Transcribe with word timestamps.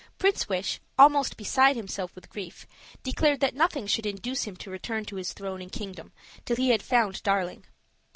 Prince 0.17 0.49
Wish, 0.49 0.79
almost 0.97 1.37
beside 1.37 1.75
himself 1.75 2.15
with 2.15 2.31
grief, 2.31 2.65
declared 3.03 3.39
that 3.41 3.53
nothing 3.53 3.85
should 3.85 4.07
induce 4.07 4.45
him 4.45 4.55
to 4.55 4.71
return 4.71 5.05
to 5.05 5.17
his 5.17 5.31
throne 5.31 5.61
and 5.61 5.71
kingdom 5.71 6.11
till 6.43 6.55
he 6.55 6.69
had 6.69 6.81
found 6.81 7.21
Darling. 7.21 7.65